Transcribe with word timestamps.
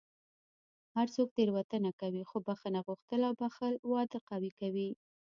هر 0.95 1.07
څوک 1.15 1.27
تېروتنه 1.37 1.91
کوي، 2.01 2.23
خو 2.29 2.37
بښنه 2.45 2.79
غوښتل 2.87 3.21
او 3.27 3.33
بښل 3.41 3.73
واده 3.91 4.19
قوي 4.29 4.51
کوي. 4.59 4.89